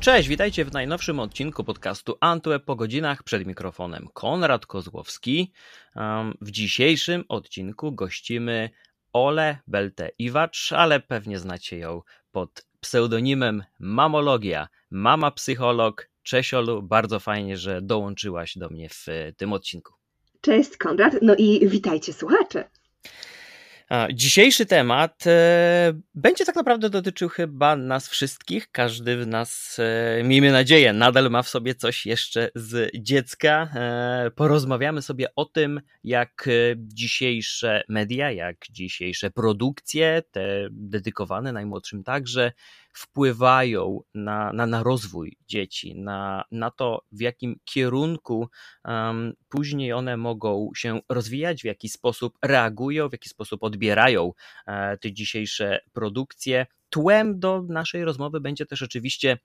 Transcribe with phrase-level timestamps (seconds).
[0.00, 5.52] Cześć, witajcie w najnowszym odcinku podcastu Antweb po godzinach przed mikrofonem Konrad Kozłowski.
[6.40, 8.70] W dzisiejszym odcinku gościmy
[9.12, 16.08] Ole Belte-Iwacz, ale pewnie znacie ją pod pseudonimem Mamologia, mama psycholog.
[16.22, 19.94] Cześć Olu, bardzo fajnie, że dołączyłaś do mnie w tym odcinku.
[20.40, 22.70] Cześć Konrad, no i witajcie słuchacze.
[24.12, 28.70] Dzisiejszy temat e, będzie tak naprawdę dotyczył chyba nas wszystkich.
[28.70, 33.70] Każdy z nas, e, miejmy nadzieję, nadal ma w sobie coś jeszcze z dziecka.
[33.74, 42.52] E, porozmawiamy sobie o tym, jak dzisiejsze media, jak dzisiejsze produkcje, te dedykowane najmłodszym także,
[42.98, 48.48] wpływają na, na, na rozwój dzieci, na, na to, w jakim kierunku
[48.84, 54.32] um, później one mogą się rozwijać, w jaki sposób reagują, w jaki sposób odbierają
[54.66, 56.66] e, te dzisiejsze produkcje.
[56.90, 59.38] Tłem do naszej rozmowy będzie też oczywiście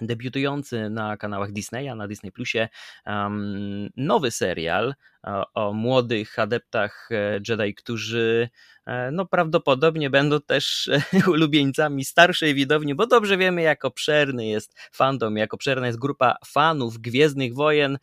[0.00, 2.68] debiutujący na kanałach Disneya, na Disney Plusie
[3.06, 8.48] um, nowy serial o, o, młodych adeptach e, Jedi, którzy
[8.86, 10.90] e, no prawdopodobnie będą też
[11.32, 16.98] ulubieńcami starszej widowni, bo dobrze wiemy jak obszerny jest fandom, jak obszerna jest grupa fanów
[16.98, 17.98] Gwiezdnych Wojen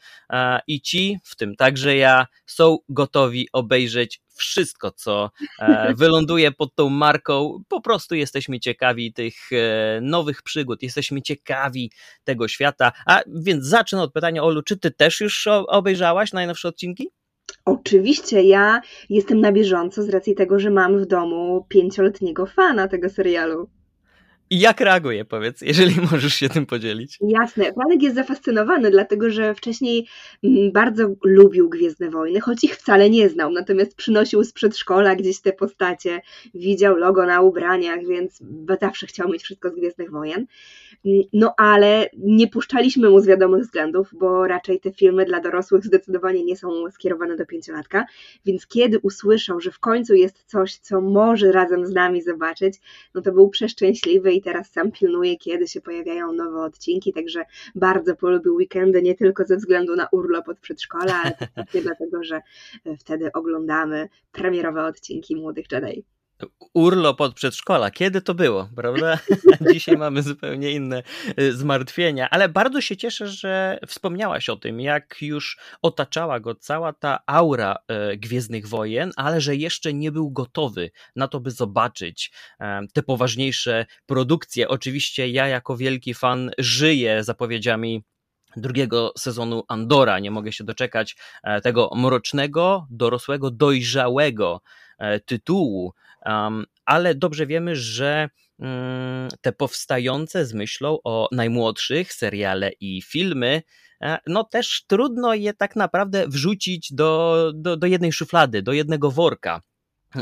[0.67, 6.90] i ci, w tym także ja, są gotowi obejrzeć wszystko, co e, wyląduje pod tą
[6.90, 7.64] marką.
[7.68, 11.92] Po prostu jesteśmy ciekawi tych e, nowych przygód, jesteśmy ciekawi
[12.23, 12.92] tego świata.
[13.06, 17.10] A więc zacznę od pytania, Olu, czy ty też już obejrzałaś najnowsze odcinki?
[17.66, 23.10] Oczywiście, ja jestem na bieżąco z racji tego, że mam w domu pięcioletniego fana tego
[23.10, 23.70] serialu.
[24.52, 27.18] I jak reaguje, powiedz, jeżeli możesz się tym podzielić?
[27.22, 27.74] Jasne.
[27.74, 30.08] Franek jest zafascynowany, dlatego że wcześniej
[30.44, 35.42] mm, bardzo lubił Gwiezdne Wojny, choć ich wcale nie znał, natomiast przynosił z przedszkola gdzieś
[35.42, 36.22] te postacie,
[36.54, 38.40] widział logo na ubraniach, więc
[38.82, 40.46] zawsze chciał mieć wszystko z Gwiezdnych Wojen.
[41.06, 45.86] Mm, no ale nie puszczaliśmy mu z wiadomych względów, bo raczej te filmy dla dorosłych
[45.86, 48.06] zdecydowanie nie są skierowane do pięciolatka,
[48.45, 52.73] więc kiedy usłyszał, że w końcu jest coś, co może razem z nami zobaczyć,
[53.16, 58.16] no to był przeszczęśliwy i teraz sam pilnuje, kiedy się pojawiają nowe odcinki, także bardzo
[58.16, 62.42] polubił weekendy, nie tylko ze względu na urlop od przedszkola, ale też dlatego, że
[63.00, 66.04] wtedy oglądamy premierowe odcinki Młodych Jedi
[66.74, 67.92] urlop od przedszkola.
[67.92, 69.20] Kiedy to było, prawda?
[69.74, 71.04] Dzisiaj mamy zupełnie inne
[71.40, 76.94] y, zmartwienia, ale bardzo się cieszę, że wspomniałaś o tym, jak już otaczała go cała
[76.94, 77.76] ta aura
[78.14, 82.32] y, Gwiezdnych Wojen, ale że jeszcze nie był gotowy na to, by zobaczyć
[82.94, 84.68] te poważniejsze produkcje.
[84.68, 88.04] Oczywiście ja jako wielki fan żyję zapowiedziami
[88.58, 90.20] drugiego sezonu Andora.
[90.20, 91.16] Nie mogę się doczekać
[91.64, 94.62] tego mrocznego, dorosłego, dojrzałego
[95.26, 95.94] tytułu,
[96.86, 98.30] ale dobrze wiemy, że
[98.60, 103.61] mm, te powstające z myślą o najmłodszych seriale i filmy,
[104.02, 109.11] e, no też trudno je tak naprawdę wrzucić do, do, do jednej szuflady, do jednego
[109.11, 109.61] worka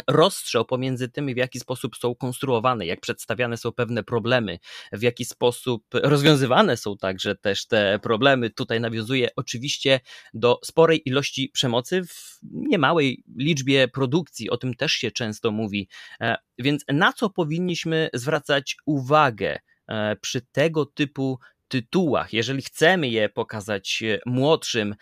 [0.08, 4.60] rozstrzał pomiędzy tym, w jaki sposób są konstruowane, jak przedstawiane są pewne problemy,
[4.92, 8.50] w jaki sposób rozwiązywane są także też te problemy.
[8.50, 10.00] Tutaj nawiązuje oczywiście
[10.34, 15.88] do sporej ilości przemocy w niemałej liczbie produkcji, o tym też się często mówi.
[16.22, 21.40] E, więc na co powinniśmy zwracać uwagę e, przy tego typu
[21.70, 24.96] tytułach, jeżeli chcemy je pokazać e, młodszym,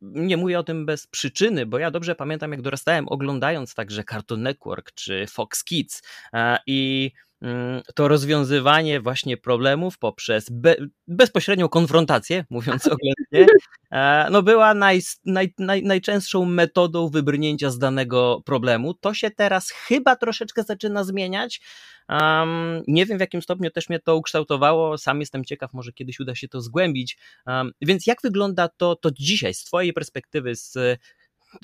[0.00, 4.42] nie mówię o tym bez przyczyny, bo ja dobrze pamiętam, jak dorastałem oglądając także Cartoon
[4.42, 6.02] Network czy Fox Kids
[6.66, 7.10] i
[7.94, 10.76] to rozwiązywanie właśnie problemów poprzez be,
[11.08, 13.54] bezpośrednią konfrontację, mówiąc oględnie,
[13.92, 18.94] e, no była naj, naj, naj, najczęstszą metodą wybrnięcia z danego problemu.
[18.94, 21.60] To się teraz chyba troszeczkę zaczyna zmieniać.
[22.08, 26.20] Um, nie wiem w jakim stopniu też mnie to ukształtowało, sam jestem ciekaw, może kiedyś
[26.20, 27.18] uda się to zgłębić.
[27.46, 30.76] Um, więc jak wygląda to, to dzisiaj z Twojej perspektywy, z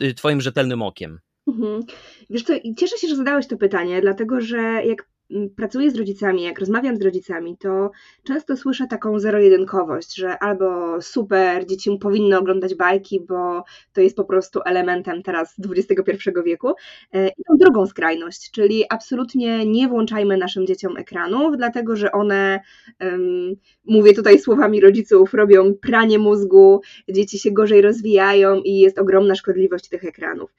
[0.03, 1.19] y, Twoim rzetelnym okiem?
[1.49, 1.83] Mhm.
[2.31, 5.09] Wiesz co, cieszę się, że zadałeś to pytanie, dlatego że jak
[5.57, 7.91] pracuję z rodzicami, jak rozmawiam z rodzicami, to
[8.25, 14.25] często słyszę taką zero-jedynkowość, że albo super, dzieci powinny oglądać bajki, bo to jest po
[14.25, 16.69] prostu elementem teraz XXI wieku.
[17.13, 22.61] E, I tą drugą skrajność, czyli absolutnie nie włączajmy naszym dzieciom ekranów, dlatego że one,
[23.01, 23.55] um,
[23.85, 29.89] mówię tutaj słowami rodziców, robią pranie mózgu, dzieci się gorzej rozwijają i jest ogromna szkodliwość
[29.89, 30.51] tych ekranów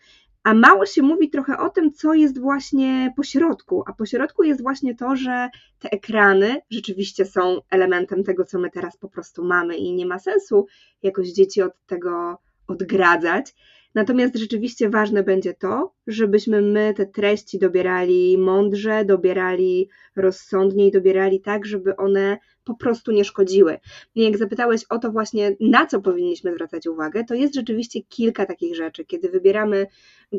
[0.49, 3.83] a mało się mówi trochę o tym, co jest właśnie po środku.
[3.87, 5.49] A po środku jest właśnie to, że
[5.79, 10.19] te ekrany rzeczywiście są elementem tego, co my teraz po prostu mamy i nie ma
[10.19, 10.67] sensu
[11.03, 12.37] jakoś dzieci od tego
[12.67, 13.55] odgradzać.
[13.95, 21.41] Natomiast rzeczywiście ważne będzie to, żebyśmy my te treści dobierali mądrze, dobierali rozsądnie i dobierali
[21.41, 22.37] tak, żeby one
[22.69, 23.77] po prostu nie szkodziły.
[24.15, 28.45] I jak zapytałeś o to właśnie, na co powinniśmy zwracać uwagę, to jest rzeczywiście kilka
[28.45, 29.05] takich rzeczy.
[29.05, 29.87] Kiedy wybieramy,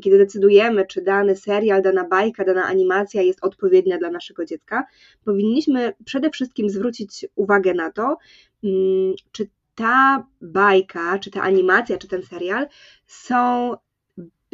[0.03, 4.85] kiedy decydujemy, czy dany serial, dana bajka, dana animacja jest odpowiednia dla naszego dziecka,
[5.25, 8.17] powinniśmy przede wszystkim zwrócić uwagę na to,
[8.65, 12.67] mm, czy ta bajka, czy ta animacja, czy ten serial
[13.07, 13.75] są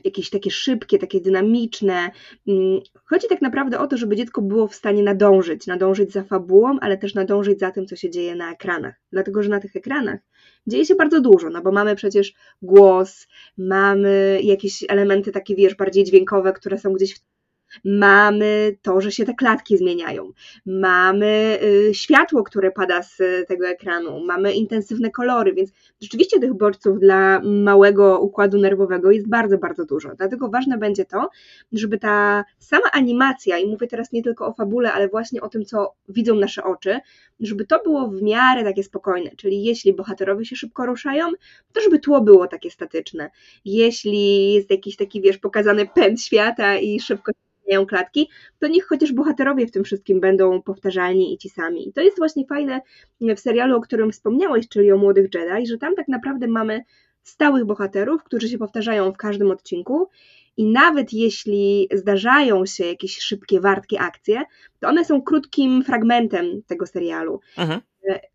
[0.06, 2.10] jakieś takie szybkie, takie dynamiczne.
[2.48, 6.78] Mm, chodzi tak naprawdę o to, żeby dziecko było w stanie nadążyć, nadążyć za fabułą,
[6.80, 8.94] ale też nadążyć za tym, co się dzieje na ekranach.
[9.12, 10.20] Dlatego, że na tych ekranach
[10.66, 13.26] dzieje się bardzo dużo, no bo mamy przecież głos,
[13.58, 17.35] mamy jakieś elementy takie, wiesz, bardziej dźwiękowe, które są gdzieś w
[17.84, 20.32] mamy to, że się te klatki zmieniają,
[20.66, 23.18] mamy y, światło, które pada z
[23.48, 25.70] tego ekranu, mamy intensywne kolory, więc
[26.00, 30.14] rzeczywiście tych bodźców dla małego układu nerwowego jest bardzo, bardzo dużo.
[30.14, 31.28] Dlatego ważne będzie to,
[31.72, 35.64] żeby ta sama animacja, i mówię teraz nie tylko o fabule, ale właśnie o tym,
[35.64, 37.00] co widzą nasze oczy,
[37.40, 41.26] żeby to było w miarę takie spokojne, czyli jeśli bohaterowie się szybko ruszają,
[41.72, 43.30] to żeby tło było takie statyczne.
[43.64, 47.32] Jeśli jest jakiś taki, wiesz, pokazany pęd świata i szybko
[47.66, 48.28] zmieniają klatki,
[48.58, 51.88] to niech chociaż bohaterowie w tym wszystkim będą powtarzalni i ci sami.
[51.88, 52.80] I to jest właśnie fajne
[53.20, 56.84] w serialu, o którym wspomniałeś, czyli o Młodych Jedi, że tam tak naprawdę mamy
[57.22, 60.08] stałych bohaterów, którzy się powtarzają w każdym odcinku
[60.56, 64.42] i nawet jeśli zdarzają się jakieś szybkie, wartkie akcje,
[64.80, 67.40] to one są krótkim fragmentem tego serialu.
[67.58, 67.80] Mhm.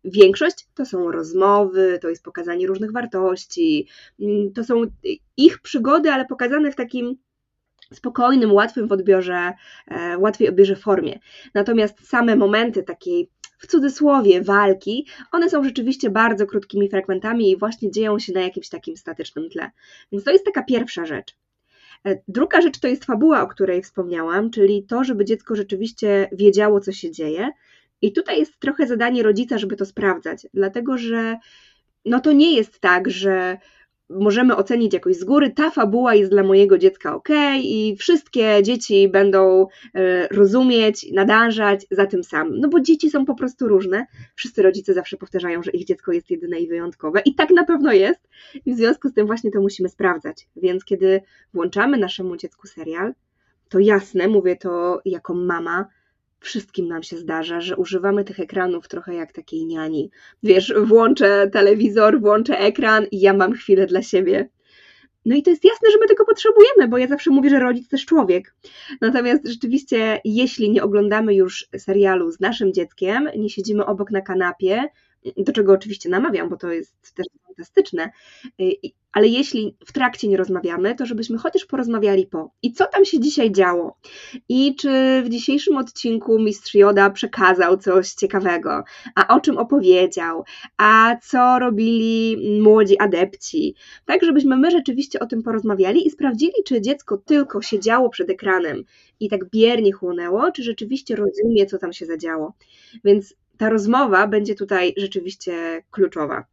[0.04, 3.88] Większość to są rozmowy, to jest pokazanie różnych wartości,
[4.54, 4.82] to są
[5.36, 7.16] ich przygody, ale pokazane w takim
[7.94, 9.52] spokojnym, łatwym w odbiorze,
[9.88, 11.18] e, łatwiej odbiorze formie.
[11.54, 13.28] Natomiast same momenty takiej
[13.58, 18.68] w cudzysłowie walki, one są rzeczywiście bardzo krótkimi fragmentami i właśnie dzieją się na jakimś
[18.68, 19.70] takim statycznym tle.
[20.12, 21.36] Więc to jest taka pierwsza rzecz.
[22.06, 26.80] E, druga rzecz to jest fabuła, o której wspomniałam, czyli to, żeby dziecko rzeczywiście wiedziało,
[26.80, 27.50] co się dzieje.
[28.02, 31.36] I tutaj jest trochę zadanie rodzica, żeby to sprawdzać, dlatego że
[32.04, 33.58] no to nie jest tak, że
[34.20, 37.28] możemy ocenić jakoś z góry, ta fabuła jest dla mojego dziecka ok
[37.62, 42.60] i wszystkie dzieci będą e, rozumieć, nadążać za tym samym.
[42.60, 44.06] No bo dzieci są po prostu różne.
[44.34, 47.92] Wszyscy rodzice zawsze powtarzają, że ich dziecko jest jedyne i wyjątkowe i tak na pewno
[47.92, 48.28] jest.
[48.66, 50.48] I w związku z tym właśnie to musimy sprawdzać.
[50.56, 51.20] Więc kiedy
[51.54, 53.14] włączamy naszemu dziecku serial,
[53.68, 55.86] to jasne, mówię to jako mama,
[56.42, 60.10] wszystkim nam się zdarza, że używamy tych ekranów trochę jak takiej niani.
[60.42, 64.48] Wiesz, włączę telewizor, włączę ekran i ja mam chwilę dla siebie.
[65.26, 67.88] No i to jest jasne, że my tego potrzebujemy, bo ja zawsze mówię, że rodzic
[67.88, 68.54] też człowiek.
[69.00, 74.84] Natomiast rzeczywiście, jeśli nie oglądamy już serialu z naszym dzieckiem, nie siedzimy obok na kanapie,
[75.36, 78.10] do czego oczywiście namawiam, bo to jest też fantastyczne,
[79.12, 82.50] ale jeśli w trakcie nie rozmawiamy, to żebyśmy chociaż porozmawiali po.
[82.62, 83.96] I co tam się dzisiaj działo?
[84.48, 88.84] I czy w dzisiejszym odcinku mistrz Joda przekazał coś ciekawego?
[89.14, 90.44] A o czym opowiedział?
[90.76, 93.74] A co robili młodzi adepci?
[94.06, 98.84] Tak, żebyśmy my rzeczywiście o tym porozmawiali i sprawdzili, czy dziecko tylko siedziało przed ekranem
[99.20, 102.54] i tak biernie chłonęło, czy rzeczywiście rozumie, co tam się zadziało.
[103.04, 106.51] Więc ta rozmowa będzie tutaj rzeczywiście kluczowa.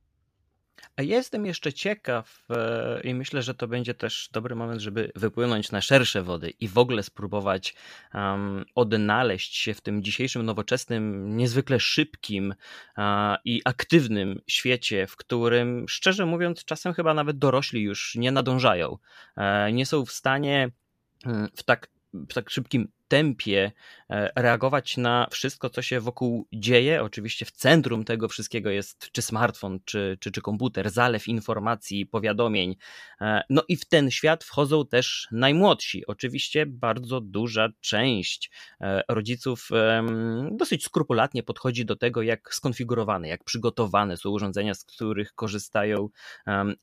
[0.96, 5.72] A jestem jeszcze ciekaw e, i myślę, że to będzie też dobry moment, żeby wypłynąć
[5.72, 7.76] na szersze wody i w ogóle spróbować
[8.14, 12.54] um, odnaleźć się w tym dzisiejszym, nowoczesnym, niezwykle szybkim
[12.98, 13.04] uh,
[13.46, 18.90] i aktywnym świecie, w którym, szczerze mówiąc, czasem chyba nawet dorośli już nie nadążają.
[18.90, 19.44] Uh,
[19.74, 20.70] nie są w stanie
[21.26, 23.72] mm, w tak w tak szybkim tempie
[24.10, 27.04] e, reagować na wszystko, co się wokół dzieje.
[27.04, 32.76] Oczywiście w centrum tego wszystkiego jest czy smartfon, czy, czy, czy komputer, zalew informacji, powiadomień.
[33.22, 36.06] E, no i w ten świat wchodzą też najmłodsi.
[36.08, 38.52] Oczywiście bardzo duża część
[38.82, 39.70] e, rodziców
[40.52, 46.10] dosyć skrupulatnie podchodzi do tego, jak skonfigurowane, jak przygotowane są urządzenia, z których korzystają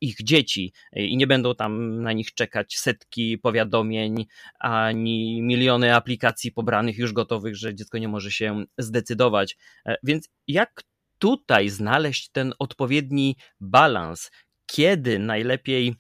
[0.00, 4.26] ich dzieci i nie będą tam na nich czekać setki powiadomień
[4.58, 9.56] ani miliony aplikacji aplikacji pobranych, już gotowych, że dziecko nie może się zdecydować.
[9.86, 10.82] E, więc jak
[11.18, 14.30] tutaj znaleźć ten odpowiedni balans?
[14.66, 15.94] Kiedy najlepiej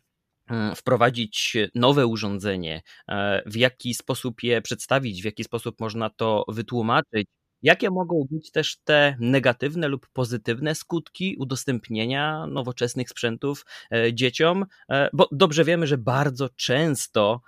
[0.50, 6.44] mm, wprowadzić nowe urządzenie, e, w jaki sposób je przedstawić, w jaki sposób można to
[6.48, 7.26] wytłumaczyć.
[7.62, 14.64] Jakie mogą być też te negatywne lub pozytywne skutki udostępnienia nowoczesnych sprzętów e, dzieciom?
[15.12, 17.40] Bo dobrze wiemy, że bardzo często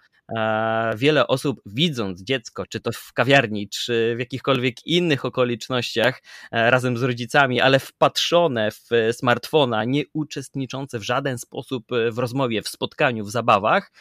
[0.97, 6.97] wiele osób widząc dziecko, czy to w kawiarni, czy w jakichkolwiek innych okolicznościach e, razem
[6.97, 13.25] z rodzicami, ale wpatrzone w smartfona, nie uczestniczące w żaden sposób w rozmowie, w spotkaniu,
[13.25, 13.92] w zabawach,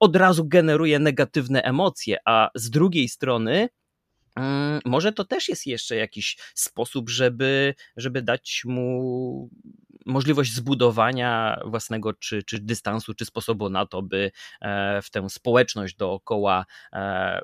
[0.00, 3.68] od razu generuje negatywne emocje, a z drugiej strony
[4.36, 9.50] mm, może to też jest jeszcze jakiś sposób, żeby, żeby dać mu
[10.06, 14.30] możliwość zbudowania własnego czy, czy dystansu, czy sposobu na to, by
[14.60, 17.40] e, w tę społeczność dookoła e,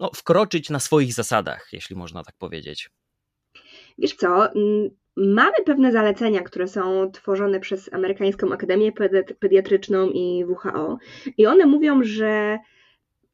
[0.00, 2.90] no, wkroczyć na swoich zasadach, jeśli można tak powiedzieć.
[3.98, 4.48] Wiesz co?
[5.16, 8.92] Mamy pewne zalecenia, które są tworzone przez Amerykańską Akademię
[9.40, 10.98] Pediatryczną i WHO,
[11.38, 12.58] i one mówią, że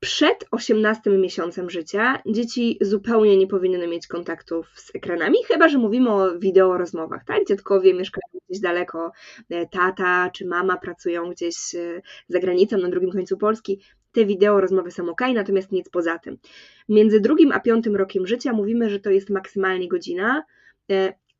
[0.00, 6.10] przed 18 miesiącem życia dzieci zupełnie nie powinny mieć kontaktów z ekranami, chyba że mówimy
[6.10, 7.46] o wideo rozmowach, tak?
[7.48, 9.12] Dziadkowie mieszkają gdzieś daleko,
[9.50, 13.80] e, tata czy mama pracują gdzieś e, za granicą na drugim końcu Polski.
[14.12, 16.38] Te wideo rozmowy są ok, natomiast nic poza tym.
[16.88, 20.42] Między drugim a piątym rokiem życia mówimy, że to jest maksymalnie godzina.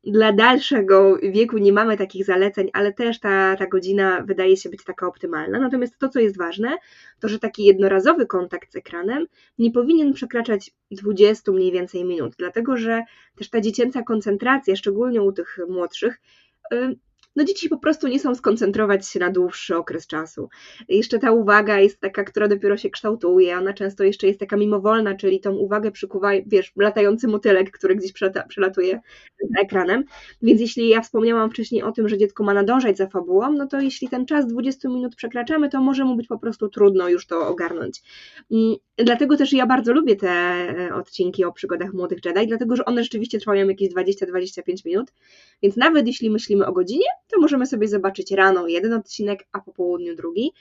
[0.03, 4.83] Dla dalszego wieku nie mamy takich zaleceń, ale też ta, ta godzina wydaje się być
[4.83, 5.59] taka optymalna.
[5.59, 6.77] Natomiast to, co jest ważne,
[7.19, 9.27] to że taki jednorazowy kontakt z ekranem
[9.57, 13.03] nie powinien przekraczać 20 mniej więcej minut, dlatego że
[13.35, 16.21] też ta dziecięca koncentracja, szczególnie u tych młodszych,
[17.35, 20.49] no dzieci po prostu nie są skoncentrować się na dłuższy okres czasu.
[20.89, 25.15] Jeszcze ta uwaga jest taka, która dopiero się kształtuje, ona często jeszcze jest taka mimowolna,
[25.15, 28.13] czyli tą uwagę przykuwa, wiesz, latający motylek, który gdzieś
[28.47, 28.99] przelatuje
[29.59, 30.03] ekranem.
[30.41, 33.79] Więc jeśli ja wspomniałam wcześniej o tym, że dziecko ma nadążać za fabułą, no to
[33.79, 37.47] jeśli ten czas 20 minut przekraczamy, to może mu być po prostu trudno już to
[37.47, 38.01] ogarnąć.
[38.97, 43.03] Dlatego też ja bardzo lubię te e, odcinki o przygodach młodych Jedi, dlatego że one
[43.03, 45.13] rzeczywiście trwają jakieś 20-25 minut,
[45.63, 49.73] więc nawet jeśli myślimy o godzinie, to możemy sobie zobaczyć rano jeden odcinek, a po
[49.73, 50.51] południu drugi.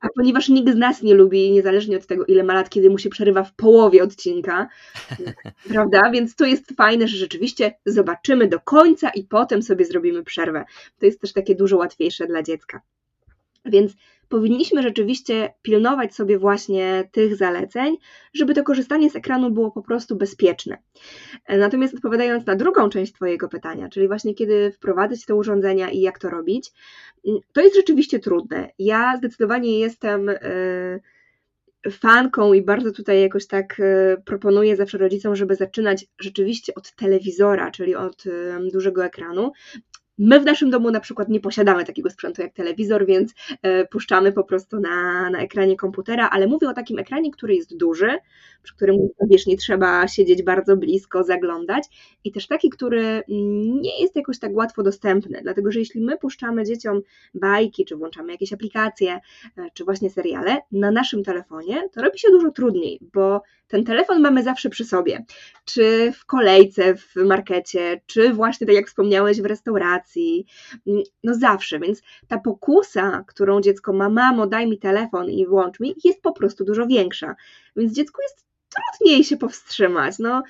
[0.00, 2.98] A ponieważ nikt z nas nie lubi, niezależnie od tego, ile ma lat, kiedy mu
[2.98, 4.68] się przerywa w połowie odcinka,
[5.72, 6.10] prawda?
[6.12, 10.64] Więc to jest fajne, że rzeczywiście zobaczymy do końca i potem sobie zrobimy przerwę.
[10.98, 12.80] To jest też takie dużo łatwiejsze dla dziecka.
[13.64, 13.92] Więc
[14.28, 17.96] powinniśmy rzeczywiście pilnować sobie właśnie tych zaleceń,
[18.34, 20.78] żeby to korzystanie z ekranu było po prostu bezpieczne.
[21.48, 26.18] Natomiast odpowiadając na drugą część Twojego pytania, czyli właśnie kiedy wprowadzać te urządzenia i jak
[26.18, 26.72] to robić,
[27.52, 28.70] to jest rzeczywiście trudne.
[28.78, 30.26] Ja zdecydowanie jestem.
[30.26, 31.00] Yy,
[31.90, 37.70] fanką i bardzo tutaj jakoś tak e, proponuję zawsze rodzicom, żeby zaczynać rzeczywiście od telewizora,
[37.70, 38.24] czyli od
[38.72, 39.52] dużego ekranu.
[40.18, 44.32] My w naszym domu na przykład nie posiadamy takiego sprzętu jak telewizor, więc e, puszczamy
[44.32, 48.18] po prostu na, na ekranie komputera, ale mówię o takim ekranie, który jest duży,
[48.62, 48.96] przy którym
[49.30, 51.84] wiesz, nie trzeba siedzieć bardzo blisko, zaglądać
[52.24, 53.22] i też taki, który
[53.82, 57.00] nie jest jakoś tak łatwo dostępny, dlatego że jeśli my puszczamy dzieciom
[57.34, 59.20] bajki, czy włączamy jakieś aplikacje, e,
[59.74, 64.42] czy właśnie seriale na naszym telefonie, to robi się dużo trudniej, bo ten telefon mamy
[64.42, 65.24] zawsze przy sobie,
[65.64, 70.03] czy w kolejce w markecie, czy właśnie tak jak wspomniałeś w restauracji,
[71.24, 75.94] no zawsze, więc ta pokusa, którą dziecko ma, mamo daj mi telefon i włącz mi,
[76.04, 77.34] jest po prostu dużo większa,
[77.76, 80.18] więc dziecku jest trudniej się powstrzymać.
[80.18, 80.42] No,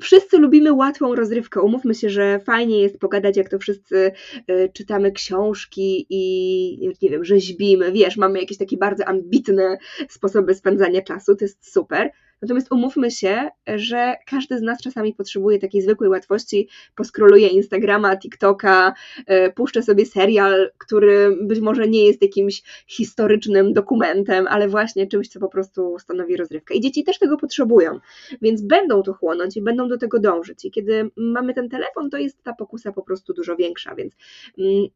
[0.00, 1.60] wszyscy lubimy łatwą rozrywkę.
[1.60, 4.12] Umówmy się, że fajnie jest pogadać, jak to wszyscy
[4.50, 7.92] y, czytamy książki i nie wiem, rzeźbimy.
[7.92, 9.78] Wiesz, mamy jakieś takie bardzo ambitne
[10.08, 12.10] sposoby spędzania czasu, to jest super.
[12.42, 18.94] Natomiast umówmy się, że każdy z nas czasami potrzebuje takiej zwykłej łatwości, poskroluje Instagrama, TikToka,
[19.26, 25.28] e, puszczę sobie serial, który być może nie jest jakimś historycznym dokumentem, ale właśnie czymś,
[25.28, 26.74] co po prostu stanowi rozrywkę.
[26.74, 28.00] I dzieci też tego potrzebują,
[28.42, 30.64] więc będą to chłonąć i będą do tego dążyć.
[30.64, 34.16] I kiedy mamy ten telefon, to jest ta pokusa po prostu dużo większa, więc
[34.58, 34.86] mm,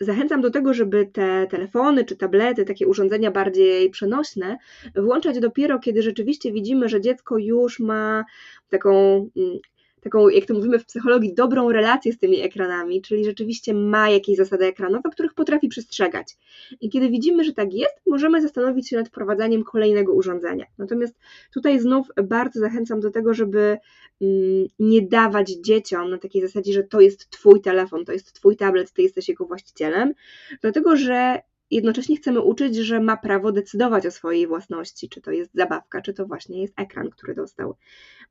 [0.00, 4.58] zachęcam do tego, żeby te telefony czy tablety, takie urządzenia bardziej przenośne,
[4.96, 8.24] włączać dopiero, kiedy rzeczywiście widzimy, że dziecko już ma
[8.68, 8.90] taką
[9.36, 9.58] mm,
[10.00, 14.36] taką, jak to mówimy w psychologii, dobrą relację z tymi ekranami, czyli rzeczywiście ma jakieś
[14.36, 16.36] zasady ekranowe, których potrafi przestrzegać.
[16.80, 20.66] I kiedy widzimy, że tak jest, możemy zastanowić się nad wprowadzaniem kolejnego urządzenia.
[20.78, 21.14] Natomiast
[21.54, 23.78] tutaj znów bardzo zachęcam do tego, żeby
[24.20, 28.56] mm, nie dawać dzieciom na takiej zasadzie, że to jest Twój telefon, to jest Twój
[28.56, 30.12] tablet, Ty jesteś jego właścicielem,
[30.60, 35.50] dlatego że jednocześnie chcemy uczyć, że ma prawo decydować o swojej własności, czy to jest
[35.54, 37.76] zabawka, czy to właśnie jest ekran, który dostał.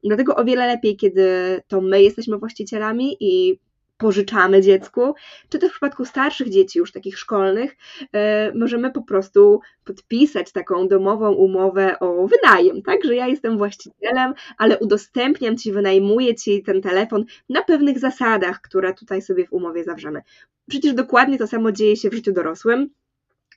[0.04, 1.24] Dlatego o wiele lepiej, kiedy
[1.68, 3.60] to my jesteśmy właścicielami i
[4.00, 5.16] pożyczamy dziecku,
[5.50, 8.20] czy też w przypadku starszych dzieci, już takich szkolnych, yy,
[8.56, 14.80] możemy po prostu podpisać taką domową umowę o wynajem, tak, że ja jestem właścicielem, ale
[14.80, 20.22] udostępniam Ci, wynajmuję Ci ten telefon na pewnych zasadach, które tutaj sobie w umowie zawrzemy.
[20.70, 22.90] Przecież dokładnie to samo dzieje się w życiu dorosłym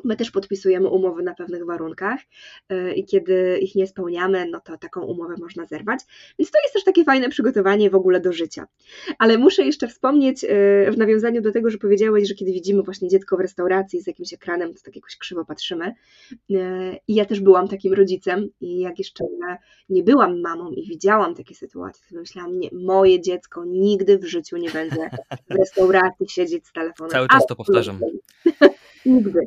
[0.04, 2.20] My też podpisujemy umowy na pewnych warunkach
[2.68, 6.00] e, i kiedy ich nie spełniamy, no to taką umowę można zerwać.
[6.38, 8.66] Więc to jest też takie fajne przygotowanie w ogóle do życia.
[9.18, 10.48] Ale muszę jeszcze wspomnieć e,
[10.90, 14.32] w nawiązaniu do tego, że powiedziałeś, że kiedy widzimy właśnie dziecko w restauracji z jakimś
[14.32, 15.94] ekranem, to tak jakoś krzywo patrzymy.
[16.50, 19.24] E, I ja też byłam takim rodzicem i jak jeszcze
[19.88, 24.56] nie byłam mamą i widziałam takie sytuacje, to myślałam, nie, moje dziecko nigdy w życiu
[24.56, 25.10] nie będzie
[25.50, 27.10] w restauracji siedzieć z telefonem.
[27.10, 28.00] Cały czas to powtarzam.
[29.06, 29.40] Nigdy.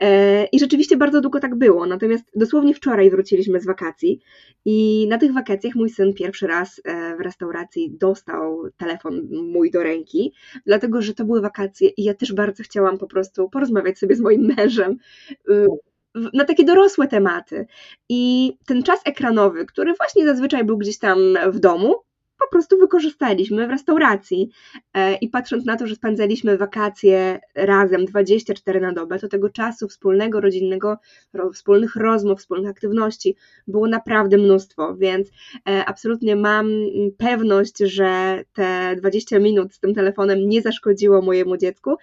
[0.00, 1.86] E, I rzeczywiście bardzo długo tak było.
[1.86, 4.20] Natomiast dosłownie wczoraj wróciliśmy z wakacji
[4.64, 9.82] i na tych wakacjach mój syn pierwszy raz e, w restauracji dostał telefon mój do
[9.82, 10.32] ręki,
[10.66, 14.20] dlatego że to były wakacje i ja też bardzo chciałam po prostu porozmawiać sobie z
[14.20, 14.96] moim mężem
[15.50, 15.66] y,
[16.34, 17.66] na takie dorosłe tematy.
[18.08, 21.18] I ten czas ekranowy, który właśnie zazwyczaj był gdzieś tam
[21.52, 21.94] w domu,
[22.44, 24.50] po prostu wykorzystaliśmy w restauracji.
[24.94, 29.88] E, I patrząc na to, że spędzaliśmy wakacje razem 24 na dobę, to tego czasu
[29.88, 30.98] wspólnego, rodzinnego,
[31.52, 35.28] wspólnych rozmów, wspólnych aktywności było naprawdę mnóstwo, więc
[35.68, 36.70] e, absolutnie mam
[37.18, 41.96] pewność, że te 20 minut z tym telefonem nie zaszkodziło mojemu dziecku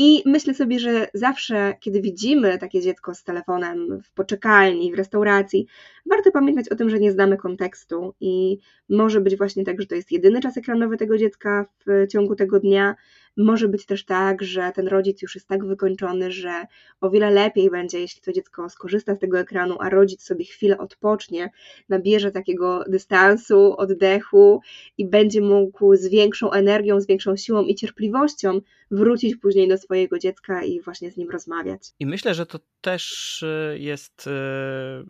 [0.00, 5.66] i myślę sobie, że zawsze, kiedy widzimy takie dziecko z telefonem w poczekalni, w restauracji,
[6.06, 9.94] warto pamiętać o tym, że nie znamy kontekstu i może być właśnie tak, że to
[9.94, 12.94] jest jedyny czas ekranowy tego dziecka w ciągu tego dnia.
[13.38, 16.64] Może być też tak, że ten rodzic już jest tak wykończony, że
[17.00, 20.78] o wiele lepiej będzie, jeśli to dziecko skorzysta z tego ekranu, a rodzic sobie chwilę
[20.78, 21.50] odpocznie,
[21.88, 24.60] nabierze takiego dystansu, oddechu
[24.98, 30.18] i będzie mógł z większą energią, z większą siłą i cierpliwością wrócić później do swojego
[30.18, 31.82] dziecka i właśnie z nim rozmawiać.
[32.00, 35.04] I myślę, że to też e, jest e,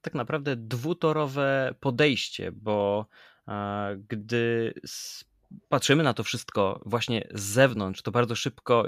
[0.00, 3.06] tak naprawdę dwutorowe podejście, bo
[4.08, 4.74] gdy
[5.68, 8.86] patrzymy na to wszystko właśnie z zewnątrz, to bardzo szybko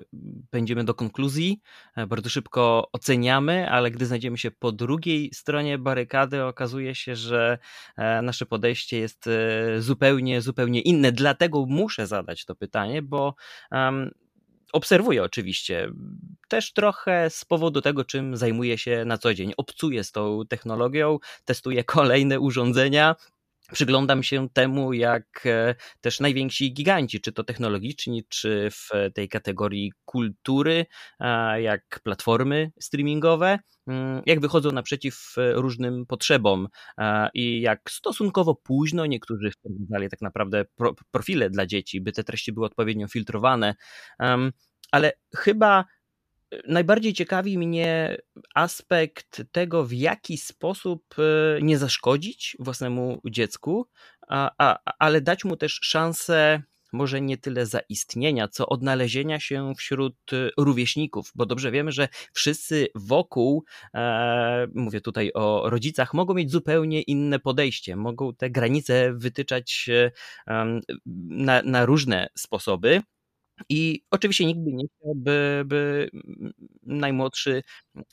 [0.53, 1.61] będziemy do konkluzji,
[1.97, 7.59] e, bardzo szybko oceniamy, ale gdy znajdziemy się po drugiej stronie barykady, okazuje się, że
[7.97, 11.13] e, nasze podejście jest e, zupełnie, zupełnie inne.
[11.13, 13.35] Dlatego muszę zadać to pytanie, bo
[13.71, 14.11] um,
[14.73, 15.91] obserwuję oczywiście,
[16.49, 19.53] też trochę z powodu tego, czym zajmuję się na co dzień.
[19.57, 23.17] Obcuję z tą technologią, testuję kolejne urządzenia,
[23.73, 29.93] przyglądam się temu, jak e, też najwięksi giganci, czy to technologiczni, czy w tej kategorii
[30.05, 30.87] kultury,
[31.57, 36.69] jak platformy streamingowe, mm, jak wychodzą naprzeciw różnym potrzebom
[37.35, 40.65] i jak stosunkowo późno niektórzy wprowadzali tak naprawdę
[41.11, 43.75] profile dla dzieci, by te treści były odpowiednio filtrowane.
[44.93, 45.85] Ale chyba
[46.69, 48.17] najbardziej ciekawi mnie
[48.55, 53.89] aspekt tego, w jaki sposób e, nie zaszkodzić własnemu dziecku,
[54.29, 56.63] a, a, ale dać mu też szansę
[56.93, 62.89] może nie tyle zaistnienia, co odnalezienia się wśród e, rówieśników, bo dobrze wiemy, że wszyscy
[62.95, 69.89] wokół, e, mówię tutaj o rodzicach, mogą mieć zupełnie inne podejście, mogą te granice wytyczać
[69.89, 70.11] e,
[71.29, 73.03] na, na różne sposoby.
[73.69, 76.11] I oczywiście nikt by nie chciał, by, by
[76.83, 77.63] najmłodszy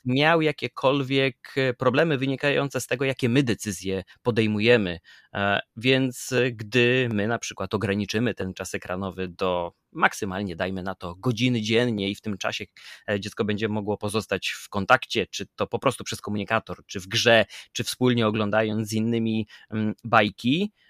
[0.04, 4.98] miał jakiekolwiek problemy wynikające z tego, jakie my decyzje podejmujemy.
[5.34, 11.14] E, więc gdy my na przykład ograniczymy ten czas ekranowy do maksymalnie, dajmy na to,
[11.14, 12.64] godziny dziennie i w tym czasie
[13.10, 17.06] e, dziecko będzie mogło pozostać w kontakcie, czy to po prostu przez komunikator, czy w
[17.06, 20.72] grze, czy wspólnie oglądając z innymi mm, bajki,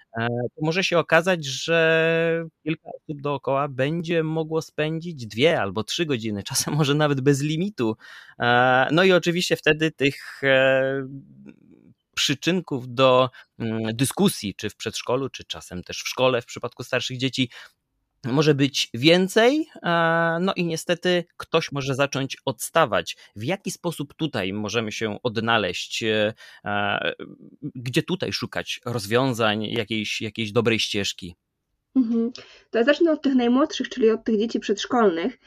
[0.55, 6.43] to może się okazać, że kilka osób dookoła będzie mogło spędzić dwie albo trzy godziny,
[6.49, 7.97] czasem może nawet bez limitu.
[8.39, 11.07] E, no i oczywiście wtedy tych e,
[12.15, 17.17] przyczynków do mm, dyskusji, czy w przedszkolu, czy czasem też w szkole w przypadku starszych
[17.17, 17.49] dzieci,
[18.25, 19.67] może być więcej,
[20.41, 23.17] no i niestety ktoś może zacząć odstawać.
[23.35, 26.03] W jaki sposób tutaj możemy się odnaleźć?
[26.03, 26.33] E,
[27.61, 31.35] gdzie tutaj szukać rozwiązań, jakiejś, jakiejś dobrej ścieżki?
[31.95, 32.31] Mhm.
[32.69, 35.37] To ja zacznę od tych najmłodszych, czyli od tych dzieci przedszkolnych,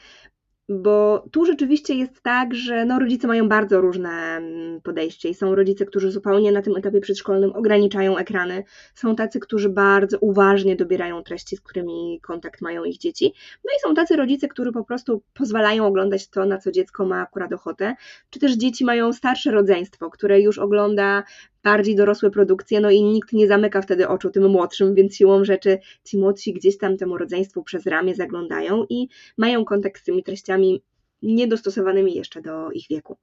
[0.69, 5.55] bo tu rzeczywiście jest tak, że no, rodzice mają bardzo różne mm, podejście i są
[5.55, 11.23] rodzice, którzy zupełnie na tym etapie przedszkolnym ograniczają ekrany, są tacy, którzy bardzo uważnie dobierają
[11.23, 13.33] treści, z którymi kontakt mają ich dzieci,
[13.65, 17.21] no i są tacy rodzice, którzy po prostu pozwalają oglądać to, na co dziecko ma
[17.21, 17.95] akurat ochotę,
[18.29, 21.23] czy też dzieci mają starsze rodzeństwo, które już ogląda
[21.65, 25.79] bardziej dorosłe produkcje, no i nikt nie zamyka wtedy oczu tym młodszym, więc siłą rzeczy
[26.03, 30.81] ci młodsi gdzieś tam temu rodzeństwu przez ramię zaglądają i mają kontakt z tymi treściami
[31.21, 33.17] niedostosowanymi jeszcze do ich wieku.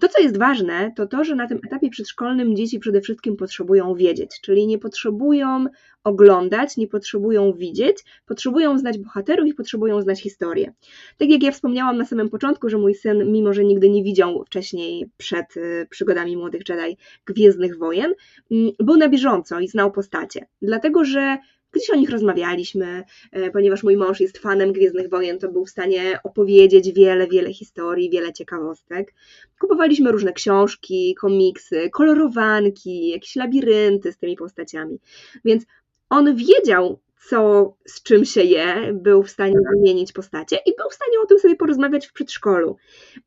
[0.00, 3.94] To, co jest ważne, to to, że na tym etapie przedszkolnym dzieci przede wszystkim potrzebują
[3.94, 5.66] wiedzieć, czyli nie potrzebują
[6.04, 10.72] oglądać, nie potrzebują widzieć, potrzebują znać bohaterów i potrzebują znać historię.
[11.18, 14.44] Tak jak ja wspomniałam na samym początku, że mój syn, mimo że nigdy nie widział
[14.44, 18.14] wcześniej przed y, przygodami Młodych Jedi Gwiezdnych Wojen,
[18.50, 20.46] mm, był na bieżąco i znał postacie.
[20.62, 21.38] Dlatego, że
[21.72, 25.70] Gdzieś o nich rozmawialiśmy, e, ponieważ mój mąż jest fanem Gwiezdnych Wojen, to był w
[25.70, 29.14] stanie opowiedzieć wiele, wiele historii, wiele ciekawostek.
[29.60, 34.98] Kupowaliśmy różne książki, komiksy, kolorowanki, jakieś labirynty z tymi postaciami.
[35.44, 35.64] Więc
[36.10, 40.94] on wiedział, co z czym się je, był w stanie wymienić postacie i był w
[40.94, 42.76] stanie o tym sobie porozmawiać w przedszkolu.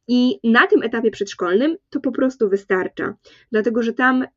[0.08, 3.16] I na tym etapie przedszkolnym to po prostu wystarcza,
[3.52, 4.28] dlatego że tam e,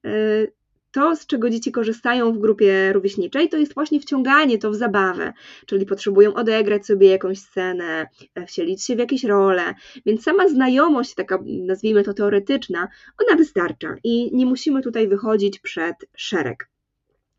[0.90, 5.32] to, z czego dzieci korzystają w grupie rówieśniczej, to jest właśnie wciąganie to w zabawę,
[5.66, 9.74] czyli potrzebują odegrać sobie jakąś scenę, e, wcielić się w jakieś role,
[10.06, 13.94] więc sama znajomość, taka nazwijmy to teoretyczna, ona wystarcza.
[14.04, 16.68] I nie musimy tutaj wychodzić przed szereg.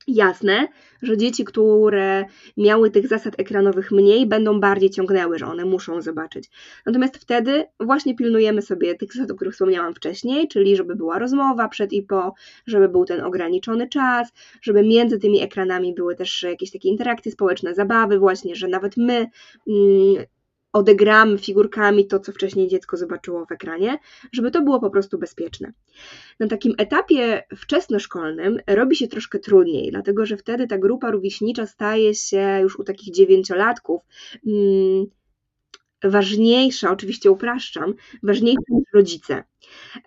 [0.09, 0.67] Jasne,
[1.01, 2.25] że dzieci, które
[2.57, 6.49] miały tych zasad ekranowych mniej, będą bardziej ciągnęły, że one muszą zobaczyć.
[6.85, 11.67] Natomiast wtedy właśnie pilnujemy sobie tych zasad, o których wspomniałam wcześniej, czyli żeby była rozmowa
[11.67, 12.33] przed i po,
[12.67, 17.75] żeby był ten ograniczony czas, żeby między tymi ekranami były też jakieś takie interakcje społeczne,
[17.75, 19.27] zabawy, właśnie, że nawet my.
[19.67, 20.25] Mm,
[20.73, 23.97] odegramy figurkami to, co wcześniej dziecko zobaczyło w ekranie,
[24.31, 25.73] żeby to było po prostu bezpieczne.
[26.39, 32.15] Na takim etapie wczesnoszkolnym robi się troszkę trudniej, dlatego że wtedy ta grupa rówieśnicza staje
[32.15, 34.01] się już u takich dziewięciolatków
[34.45, 35.05] hmm,
[36.03, 39.43] ważniejsza, oczywiście upraszczam, ważniejsza niż rodzice.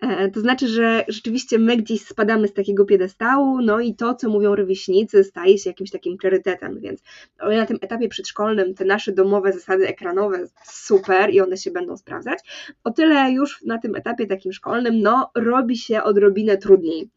[0.01, 4.29] E, to znaczy, że rzeczywiście my gdzieś spadamy z takiego piedestału, no i to, co
[4.29, 7.03] mówią rówieśnicy, staje się jakimś takim priorytetem, więc
[7.39, 12.39] na tym etapie przedszkolnym te nasze domowe zasady ekranowe super i one się będą sprawdzać.
[12.83, 17.09] O tyle już na tym etapie takim szkolnym, no robi się odrobinę trudniej,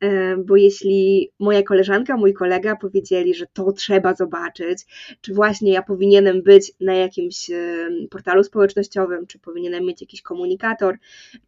[0.00, 4.86] e, bo jeśli moja koleżanka, mój kolega powiedzieli, że to trzeba zobaczyć,
[5.20, 7.88] czy właśnie ja powinienem być na jakimś e,
[8.24, 10.98] portalu społecznościowym, czy powinienem mieć jakiś komunikator,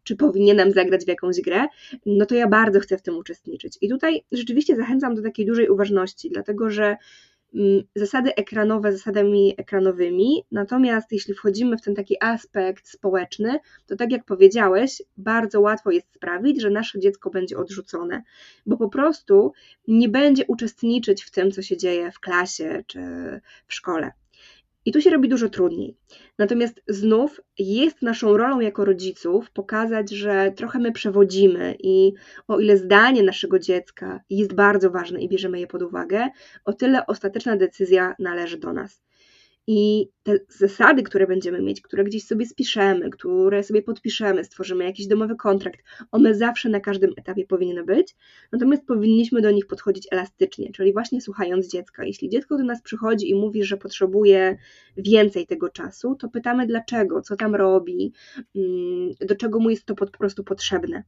[0.03, 1.65] czy powinienem zagrać w jakąś grę,
[2.05, 3.77] no to ja bardzo chcę w tym uczestniczyć.
[3.81, 6.97] I tutaj rzeczywiście zachęcam do takiej dużej uważności, dlatego że
[7.55, 14.11] mm, zasady ekranowe zasadami ekranowymi, natomiast jeśli wchodzimy w ten taki aspekt społeczny, to tak
[14.11, 18.23] jak powiedziałeś, bardzo łatwo jest sprawić, że nasze dziecko będzie odrzucone,
[18.65, 19.53] bo po prostu
[19.87, 22.99] nie będzie uczestniczyć w tym, co się dzieje w klasie czy
[23.67, 24.11] w szkole.
[24.87, 25.97] I tu się robi dużo trudniej.
[26.37, 32.13] Natomiast znów jest naszą rolą jako rodziców pokazać, że trochę my przewodzimy i
[32.47, 36.27] o ile zdanie naszego dziecka jest bardzo ważne i bierzemy je pod uwagę,
[36.65, 39.06] o tyle ostateczna decyzja należy do nas.
[39.69, 45.07] I te zasady, które będziemy mieć, które gdzieś sobie spiszemy, które sobie podpiszemy, stworzymy jakiś
[45.07, 45.79] domowy kontrakt,
[46.11, 48.15] one zawsze na każdym etapie powinny być,
[48.51, 52.05] natomiast powinniśmy do nich podchodzić elastycznie, czyli właśnie słuchając dziecka.
[52.05, 54.57] Jeśli dziecko do nas przychodzi i mówi, że potrzebuje
[54.97, 58.13] więcej tego czasu, to pytamy dlaczego, co tam robi,
[58.55, 61.03] mm, do czego mu jest to po prostu potrzebne.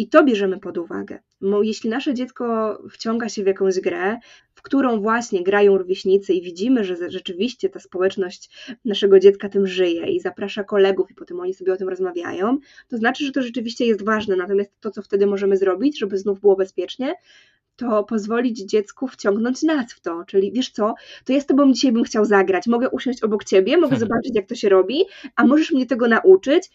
[0.00, 1.18] I to bierzemy pod uwagę.
[1.40, 4.16] Bo jeśli nasze dziecko wciąga się w jakąś grę,
[4.54, 8.50] w którą właśnie grają rówieśnicy i widzimy, że rzeczywiście ta społeczność
[8.84, 12.58] naszego dziecka tym żyje i zaprasza kolegów i potem oni sobie o tym rozmawiają,
[12.88, 14.36] to znaczy, że to rzeczywiście jest ważne.
[14.36, 17.14] Natomiast to, co wtedy możemy zrobić, żeby znów było bezpiecznie,
[17.76, 20.24] to pozwolić dziecku wciągnąć nas w to.
[20.26, 23.76] Czyli wiesz co, to ja z tobą dzisiaj bym chciał zagrać, mogę usiąść obok ciebie,
[23.76, 25.04] mogę zobaczyć, jak to się robi,
[25.36, 26.70] a możesz mnie tego nauczyć,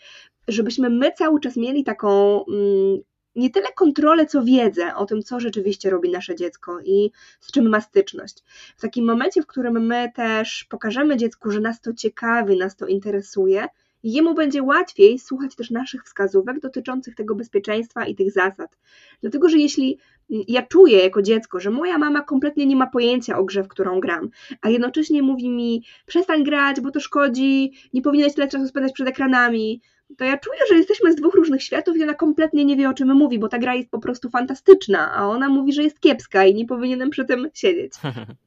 [0.47, 2.99] żebyśmy my cały czas mieli taką mm,
[3.35, 7.69] nie tyle kontrolę, co wiedzę o tym, co rzeczywiście robi nasze dziecko i z czym
[7.69, 8.43] ma styczność.
[8.77, 12.87] W takim momencie, w którym my też pokażemy dziecku, że nas to ciekawi, nas to
[12.87, 13.67] interesuje,
[14.03, 18.77] jemu będzie łatwiej słuchać też naszych wskazówek dotyczących tego bezpieczeństwa i tych zasad.
[19.21, 23.43] Dlatego, że jeśli ja czuję jako dziecko, że moja mama kompletnie nie ma pojęcia o
[23.43, 24.29] grze, w którą gram,
[24.61, 29.07] a jednocześnie mówi mi: przestań grać, bo to szkodzi, nie powinieneś tyle czasu spędzać przed
[29.07, 29.81] ekranami,
[30.17, 32.93] to ja czuję, że jesteśmy z dwóch różnych światów i ona kompletnie nie wie, o
[32.93, 36.45] czym mówi, bo ta gra jest po prostu fantastyczna, a ona mówi, że jest kiepska
[36.45, 37.93] i nie powinienem przy tym siedzieć.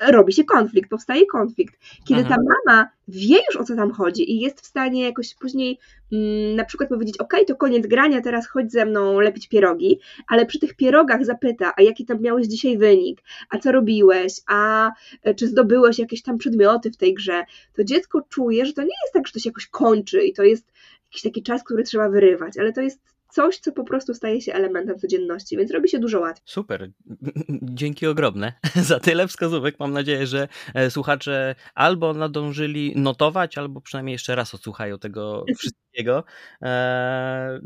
[0.00, 1.78] Robi się konflikt, powstaje konflikt.
[2.04, 5.78] Kiedy ta mama wie już o co tam chodzi i jest w stanie jakoś później
[6.12, 10.46] mm, na przykład powiedzieć, ok, to koniec grania, teraz chodź ze mną lepić pierogi, ale
[10.46, 14.90] przy tych pierogach zapyta, a jaki tam miałeś dzisiaj wynik, a co robiłeś, a
[15.22, 17.44] e, czy zdobyłeś jakieś tam przedmioty w tej grze,
[17.76, 20.42] to dziecko czuje, że to nie jest tak, że to się jakoś kończy i to
[20.42, 20.72] jest
[21.04, 24.52] jakiś taki czas, który trzeba wyrywać, ale to jest coś, co po prostu staje się
[24.52, 26.44] elementem codzienności, więc robi się dużo łatwiej.
[26.46, 26.90] Super.
[27.80, 28.52] Dzięki ogromne
[28.90, 29.78] za tyle wskazówek.
[29.78, 36.24] Mam nadzieję, że e, słuchacze albo nadążyli notować, albo przynajmniej jeszcze raz odsłuchają tego wszystkiego.
[36.62, 37.60] E,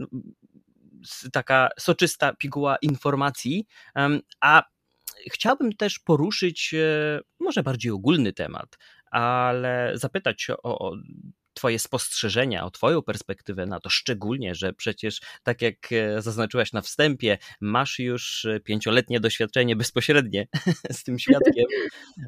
[1.32, 3.66] taka soczysta piguła informacji.
[4.40, 4.62] A
[5.32, 8.78] chciałbym też poruszyć e, może bardziej ogólny temat,
[9.10, 10.96] ale zapytać o, o
[11.54, 16.80] Twoje spostrzeżenia, o Twoją perspektywę na to, szczególnie, że przecież, tak jak e, zaznaczyłaś na
[16.80, 20.46] wstępie, masz już e, pięcioletnie doświadczenie bezpośrednie
[20.90, 21.64] z tym świadkiem.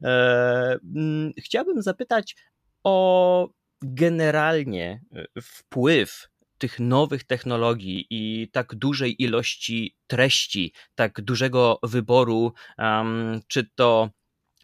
[0.04, 2.36] E, mm, chciałbym zapytać
[2.84, 3.48] o
[3.82, 5.00] generalnie
[5.42, 14.10] wpływ tych nowych technologii i tak dużej ilości treści, tak dużego wyboru, um, czy to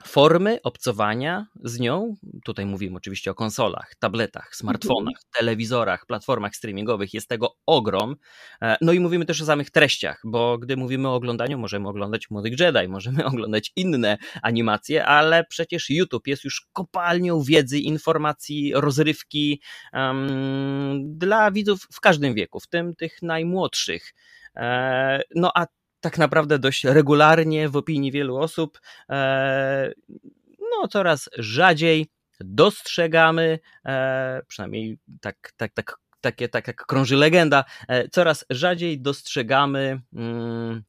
[0.05, 5.31] formy obcowania z nią, tutaj mówimy oczywiście o konsolach, tabletach, smartfonach, mhm.
[5.39, 8.17] telewizorach, platformach streamingowych, jest tego ogrom.
[8.63, 12.31] E, no i mówimy też o samych treściach, bo gdy mówimy o oglądaniu, możemy oglądać
[12.31, 19.61] Młodych Jedi, możemy oglądać inne animacje, ale przecież YouTube jest już kopalnią wiedzy, informacji, rozrywki
[19.93, 24.15] um, dla widzów w każdym wieku, w tym tych najmłodszych.
[24.57, 25.67] E, no a
[26.01, 29.93] tak naprawdę dość regularnie w opinii wielu osób, e,
[30.61, 32.07] no coraz rzadziej
[32.41, 40.01] dostrzegamy, e, przynajmniej tak, tak, tak, takie, tak jak krąży legenda, e, coraz rzadziej dostrzegamy
[40.13, 40.83] mm,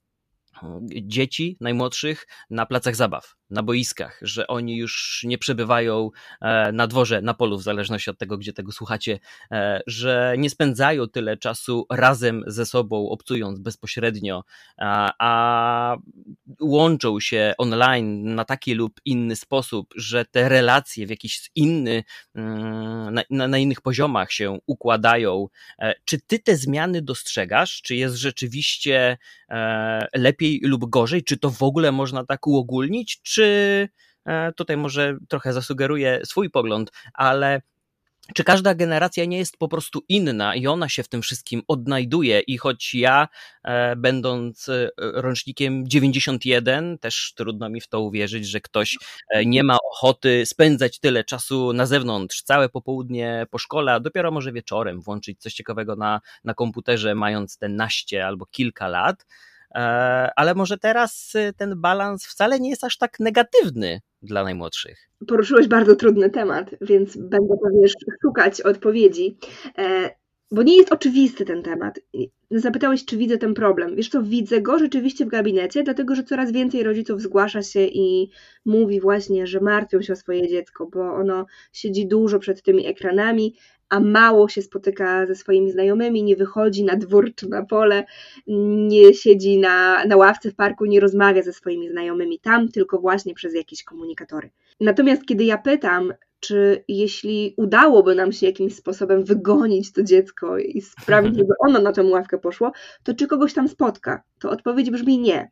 [0.85, 6.09] dzieci najmłodszych na placach zabaw, na boiskach, że oni już nie przebywają
[6.41, 9.19] e, na dworze, na polu, w zależności od tego, gdzie tego słuchacie,
[9.51, 14.43] e, że nie spędzają tyle czasu razem ze sobą, obcując bezpośrednio,
[14.77, 15.97] a,
[16.61, 22.03] łączą się online na taki lub inny sposób, że te relacje w jakiś inny,
[22.35, 25.47] mm, na, na, na innych poziomach się układają.
[25.79, 27.81] E, czy ty te zmiany dostrzegasz?
[27.81, 29.17] Czy jest rzeczywiście
[30.13, 31.23] lepiej lub gorzej?
[31.23, 33.21] Czy to w ogóle można tak uogólnić?
[33.21, 33.40] Czy
[34.25, 37.61] e, tutaj może trochę zasugeruję swój pogląd, ale
[38.35, 42.39] czy każda generacja nie jest po prostu inna i ona się w tym wszystkim odnajduje?
[42.39, 43.27] I choć ja,
[43.63, 48.97] e, będąc e, rocznikiem 91, też trudno mi w to uwierzyć, że ktoś
[49.45, 54.51] nie ma ochoty spędzać tyle czasu na zewnątrz, całe popołudnie po szkole, a dopiero może
[54.51, 59.25] wieczorem włączyć coś ciekawego na, na komputerze, mając te naście albo kilka lat,
[60.35, 65.09] ale może teraz y, ten balans wcale nie jest aż tak negatywny dla najmłodszych.
[65.27, 67.87] Poruszyłeś bardzo trudny temat, więc będę pewnie
[68.21, 69.37] szukać odpowiedzi,
[69.77, 70.09] e,
[70.51, 71.99] bo nie jest oczywisty ten temat.
[72.51, 73.95] Zapytałeś, czy widzę ten problem.
[73.95, 78.29] Wiesz co, widzę go rzeczywiście w gabinecie, dlatego że coraz więcej rodziców zgłasza się i
[78.65, 83.55] mówi właśnie, że martwią się o swoje dziecko, bo ono siedzi dużo przed tymi ekranami,
[83.91, 88.03] a mało się spotyka ze swoimi znajomymi, nie wychodzi na dwór czy na pole,
[88.87, 93.33] nie siedzi na, na ławce w parku, nie rozmawia ze swoimi znajomymi tam, tylko właśnie
[93.33, 94.49] przez jakieś komunikatory.
[94.79, 100.81] Natomiast kiedy ja pytam, czy jeśli udałoby nam się jakimś sposobem wygonić to dziecko i
[100.81, 102.71] sprawić, żeby ono na tę ławkę poszło,
[103.03, 104.23] to czy kogoś tam spotka?
[104.39, 105.51] To odpowiedź brzmi nie.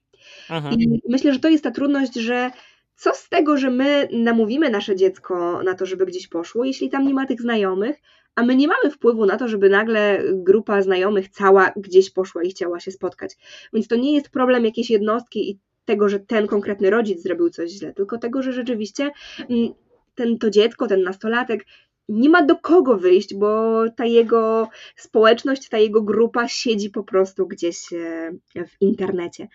[0.49, 0.69] Aha.
[0.77, 2.51] I myślę, że to jest ta trudność, że
[2.95, 7.07] co z tego, że my namówimy nasze dziecko na to, żeby gdzieś poszło, jeśli tam
[7.07, 7.97] nie ma tych znajomych,
[8.35, 12.49] a my nie mamy wpływu na to, żeby nagle grupa znajomych cała gdzieś poszła i
[12.49, 13.37] chciała się spotkać.
[13.73, 17.71] Więc to nie jest problem jakiejś jednostki i tego, że ten konkretny rodzic zrobił coś
[17.71, 19.11] źle, tylko tego, że rzeczywiście
[19.49, 19.73] mm,
[20.15, 21.65] ten, to dziecko, ten nastolatek
[22.09, 27.47] nie ma do kogo wyjść, bo ta jego społeczność, ta jego grupa siedzi po prostu
[27.47, 28.31] gdzieś e,
[28.67, 29.47] w internecie.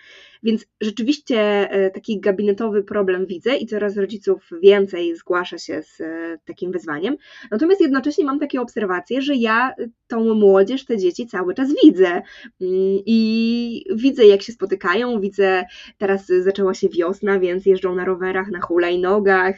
[0.43, 1.41] Więc rzeczywiście
[1.71, 7.17] e, taki gabinetowy problem widzę i coraz rodziców więcej zgłasza się z e, takim wyzwaniem.
[7.51, 9.75] Natomiast jednocześnie mam takie obserwacje, że ja
[10.07, 12.23] tą młodzież, te dzieci cały czas widzę mm,
[13.07, 15.65] i widzę jak się spotykają, widzę
[15.99, 19.57] teraz zaczęła się wiosna, więc jeżdżą na rowerach, na hulajnogach,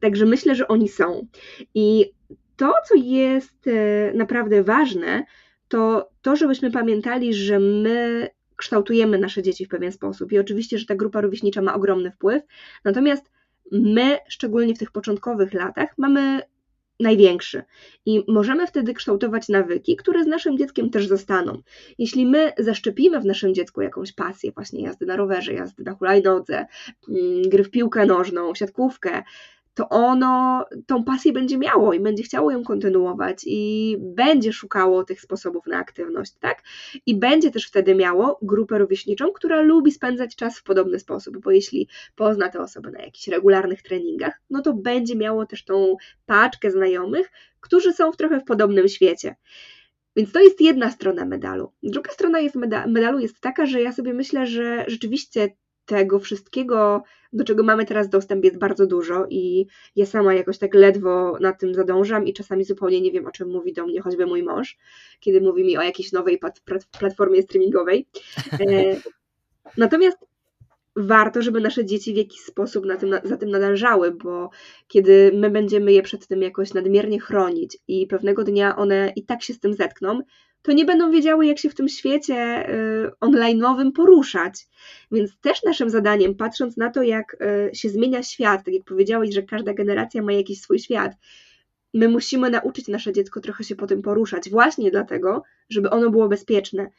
[0.00, 1.26] Także myślę, że oni są.
[1.74, 2.12] I
[2.56, 5.24] to, co jest e, naprawdę ważne,
[5.68, 10.32] to to, żebyśmy pamiętali, że my kształtujemy nasze dzieci w pewien sposób.
[10.32, 12.42] I oczywiście, że ta grupa rówieśnicza ma ogromny wpływ.
[12.84, 13.30] Natomiast
[13.72, 16.42] my, szczególnie w tych początkowych latach, mamy
[17.00, 17.62] największy.
[18.06, 21.62] I możemy wtedy kształtować nawyki, które z naszym dzieckiem też zostaną.
[21.98, 26.66] Jeśli my zaszczepimy w naszym dziecku jakąś pasję, właśnie jazdy na rowerze, jazdy na hulajnodze,
[27.08, 29.22] mm, gry w piłkę nożną, siatkówkę,
[29.76, 35.20] to ono tą pasję będzie miało i będzie chciało ją kontynuować i będzie szukało tych
[35.20, 36.62] sposobów na aktywność, tak?
[37.06, 41.50] I będzie też wtedy miało grupę rówieśniczą, która lubi spędzać czas w podobny sposób, bo
[41.50, 46.70] jeśli pozna te osoby na jakichś regularnych treningach, no to będzie miało też tą paczkę
[46.70, 49.36] znajomych, którzy są w trochę w podobnym świecie.
[50.16, 51.72] Więc to jest jedna strona medalu.
[51.82, 55.48] Druga strona jest medalu jest taka, że ja sobie myślę, że rzeczywiście
[55.86, 60.74] tego wszystkiego, do czego mamy teraz dostęp, jest bardzo dużo i ja sama jakoś tak
[60.74, 64.26] ledwo na tym zadążam i czasami zupełnie nie wiem, o czym mówi do mnie choćby
[64.26, 64.78] mój mąż,
[65.20, 66.40] kiedy mówi mi o jakiejś nowej
[66.98, 68.06] platformie streamingowej.
[68.52, 68.96] E,
[69.76, 70.25] natomiast
[70.96, 74.50] warto, żeby nasze dzieci w jakiś sposób na tym, za tym nadążały, bo
[74.88, 79.42] kiedy my będziemy je przed tym jakoś nadmiernie chronić i pewnego dnia one i tak
[79.42, 80.20] się z tym zetkną,
[80.62, 84.66] to nie będą wiedziały, jak się w tym świecie y, online'owym poruszać.
[85.12, 87.36] Więc też naszym zadaniem, patrząc na to, jak
[87.70, 91.12] y, się zmienia świat, tak jak powiedziałeś, że każda generacja ma jakiś swój świat,
[91.94, 96.28] my musimy nauczyć nasze dziecko trochę się po tym poruszać, właśnie dlatego, żeby ono było
[96.28, 96.90] bezpieczne.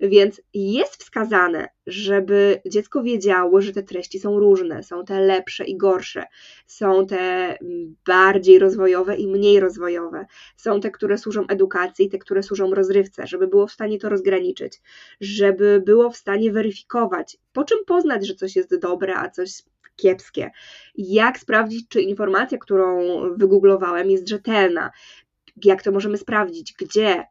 [0.00, 5.76] Więc jest wskazane, żeby dziecko wiedziało, że te treści są różne, są te lepsze i
[5.76, 6.24] gorsze,
[6.66, 7.56] są te
[8.06, 10.26] bardziej rozwojowe i mniej rozwojowe,
[10.56, 14.80] są te, które służą edukacji, te, które służą rozrywce, żeby było w stanie to rozgraniczyć,
[15.20, 19.62] żeby było w stanie weryfikować, po czym poznać, że coś jest dobre, a coś
[19.96, 20.50] kiepskie,
[20.94, 23.00] jak sprawdzić, czy informacja, którą
[23.36, 24.90] wygooglowałem, jest rzetelna,
[25.64, 27.24] jak to możemy sprawdzić, gdzie,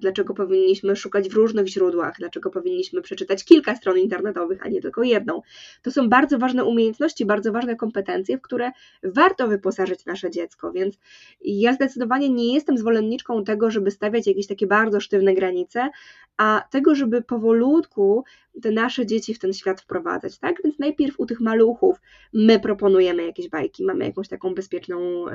[0.00, 5.02] dlaczego powinniśmy szukać w różnych źródłach, dlaczego powinniśmy przeczytać kilka stron internetowych, a nie tylko
[5.02, 5.42] jedną.
[5.82, 8.70] To są bardzo ważne umiejętności, bardzo ważne kompetencje, w które
[9.02, 10.98] warto wyposażyć nasze dziecko, więc
[11.40, 15.90] ja zdecydowanie nie jestem zwolenniczką tego, żeby stawiać jakieś takie bardzo sztywne granice,
[16.36, 18.24] a tego, żeby powolutku
[18.62, 20.62] te nasze dzieci w ten świat wprowadzać, tak?
[20.64, 22.00] Więc najpierw u tych maluchów
[22.32, 25.34] my proponujemy jakieś bajki, mamy jakąś taką bezpieczną e,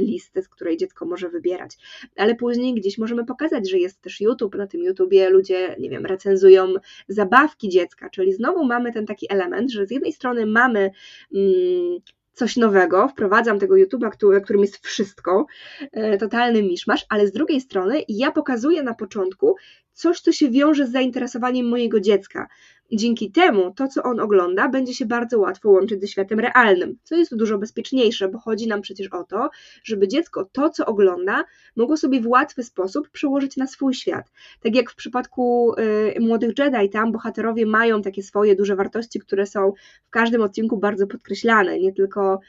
[0.00, 1.76] listę, z której dziecko może wybierać,
[2.16, 6.06] ale później gdzieś możemy pokazać, że jest też YouTube, na tym YouTubie ludzie, nie wiem,
[6.06, 6.74] recenzują
[7.08, 10.90] zabawki dziecka, czyli znowu mamy ten taki element, że z jednej strony mamy
[11.34, 11.98] mm,
[12.32, 15.46] coś nowego, wprowadzam tego YouTube'a, który, którym jest wszystko,
[15.92, 19.56] e, totalny miszmasz, ale z drugiej strony ja pokazuję na początku
[19.92, 22.48] coś, co się wiąże z zainteresowaniem mojego dziecka.
[22.92, 27.16] Dzięki temu to, co on ogląda, będzie się bardzo łatwo łączyć ze światem realnym, co
[27.16, 29.50] jest dużo bezpieczniejsze, bo chodzi nam przecież o to,
[29.84, 31.44] żeby dziecko to, co ogląda,
[31.76, 34.32] mogło sobie w łatwy sposób przełożyć na swój świat.
[34.60, 35.74] Tak jak w przypadku
[36.16, 39.72] y, Młodych Jedi, tam bohaterowie mają takie swoje duże wartości, które są
[40.04, 42.40] w każdym odcinku bardzo podkreślane, nie tylko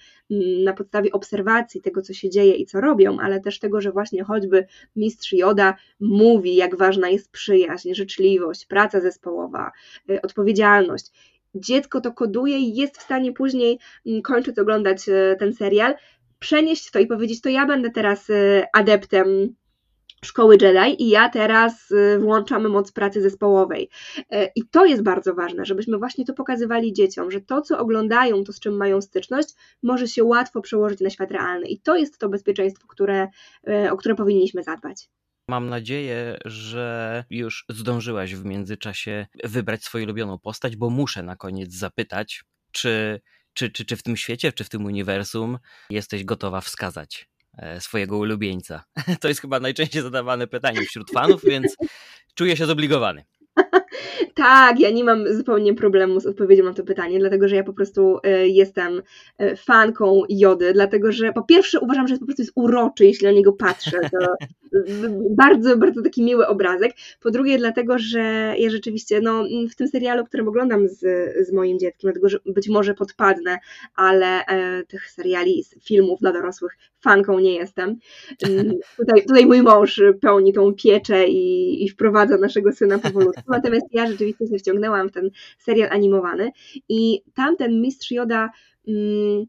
[0.63, 4.23] na podstawie obserwacji tego, co się dzieje i co robią, ale też tego, że właśnie
[4.23, 4.65] choćby
[4.95, 9.71] mistrz Joda mówi, jak ważna jest przyjaźń, życzliwość, praca zespołowa,
[10.09, 11.11] y, odpowiedzialność.
[11.55, 15.95] Dziecko to koduje i jest w stanie później, mm, kończąc oglądać y, ten serial,
[16.39, 19.55] przenieść to i powiedzieć: To ja będę teraz y, adeptem
[20.23, 23.89] szkoły Jedi i ja teraz włączam moc pracy zespołowej.
[24.55, 28.53] I to jest bardzo ważne, żebyśmy właśnie to pokazywali dzieciom, że to, co oglądają, to
[28.53, 29.49] z czym mają styczność,
[29.83, 31.67] może się łatwo przełożyć na świat realny.
[31.67, 33.27] I to jest to bezpieczeństwo, które,
[33.91, 35.09] o które powinniśmy zadbać.
[35.47, 41.73] Mam nadzieję, że już zdążyłaś w międzyczasie wybrać swoją ulubioną postać, bo muszę na koniec
[41.73, 43.21] zapytać, czy,
[43.53, 45.59] czy, czy, czy w tym świecie, czy w tym uniwersum
[45.89, 47.32] jesteś gotowa wskazać e,
[47.79, 48.83] swojego ulubieńca?
[49.21, 51.75] To jest chyba najczęściej zadawane pytanie wśród fanów, więc
[52.35, 53.23] czuję się zobligowany.
[54.35, 57.73] Tak, ja nie mam zupełnie problemu z odpowiedzią na to pytanie, dlatego że ja po
[57.73, 59.01] prostu e, jestem
[59.37, 63.31] e, fanką Jody, dlatego że po pierwsze uważam, że po prostu jest uroczy, jeśli na
[63.31, 63.99] niego patrzę.
[64.11, 64.35] To
[65.29, 66.91] bardzo, bardzo taki miły obrazek.
[67.21, 70.99] Po drugie, dlatego, że ja rzeczywiście no, w tym serialu, który oglądam z,
[71.47, 73.57] z moim dzieckiem, dlatego że być może podpadnę,
[73.95, 77.97] ale e, tych seriali, filmów dla dorosłych fanką nie jestem.
[78.49, 83.85] Mm, tutaj, tutaj mój mąż pełni tą pieczę i, i wprowadza naszego syna powolutku, natomiast
[83.91, 86.51] ja rzeczywiście się wciągnęłam w ten serial animowany
[86.89, 88.49] i tamten mistrz Joda
[88.87, 89.45] mm,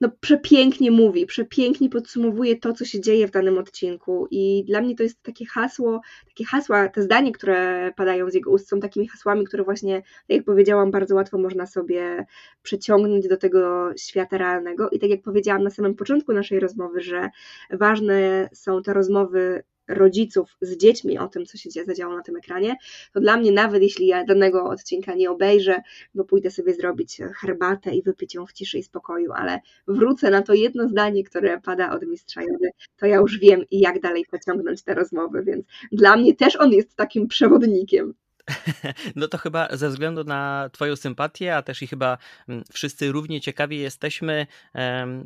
[0.00, 4.28] no, przepięknie mówi, przepięknie podsumowuje to, co się dzieje w danym odcinku.
[4.30, 8.50] I dla mnie to jest takie hasło, takie hasła, te zdania, które padają z jego
[8.50, 12.26] ust, są takimi hasłami, które właśnie, tak jak powiedziałam, bardzo łatwo można sobie
[12.62, 14.90] przeciągnąć do tego świata realnego.
[14.90, 17.30] I tak jak powiedziałam na samym początku naszej rozmowy, że
[17.70, 22.76] ważne są te rozmowy rodziców z dziećmi o tym, co się zadziało na tym ekranie,
[23.12, 25.82] to dla mnie nawet jeśli ja danego odcinka nie obejrzę,
[26.14, 30.42] bo pójdę sobie zrobić herbatę i wypić ją w ciszy i spokoju, ale wrócę na
[30.42, 34.82] to jedno zdanie, które pada od mistrza Jody, to ja już wiem, jak dalej pociągnąć
[34.82, 38.14] te rozmowy, więc dla mnie też on jest takim przewodnikiem.
[39.16, 43.40] No to chyba ze względu na Twoją sympatię, a też i chyba mm, wszyscy równie
[43.40, 44.46] ciekawi jesteśmy,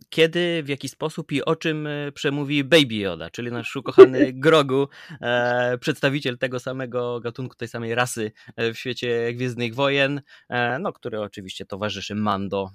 [0.08, 4.88] kiedy, w jaki sposób i o czym e, przemówi Baby Yoda, czyli nasz ukochany Grogu,
[5.20, 10.22] e, przedstawiciel tego samego gatunku, tej samej rasy e, w świecie Gwiezdnych Wojen,
[10.80, 12.70] no, który oczywiście towarzyszy Mando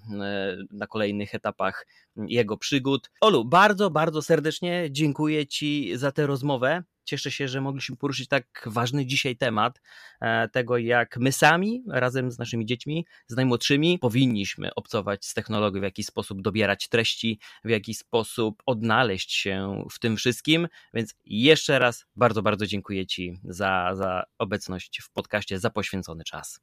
[0.71, 1.85] na kolejnych etapach
[2.27, 3.09] jego przygód.
[3.21, 6.83] Olu, bardzo, bardzo serdecznie dziękuję Ci za tę rozmowę.
[7.05, 9.81] cieszę się, że mogliśmy poruszyć tak ważny dzisiaj temat
[10.21, 15.79] e, tego, jak my sami razem z naszymi dziećmi, z najmłodszymi, powinniśmy obcować z technologią,
[15.79, 20.67] w jaki sposób dobierać treści, w jaki sposób odnaleźć się w tym wszystkim.
[20.93, 26.59] Więc jeszcze raz bardzo, bardzo dziękuję Ci za, za obecność w podcaście, za poświęcony czas.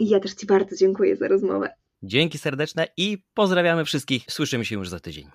[0.00, 1.74] I ja też Ci bardzo dziękuję za rozmowę.
[2.02, 4.24] Dzięki serdeczne i pozdrawiamy wszystkich.
[4.28, 5.26] Słyszymy się już za tydzień.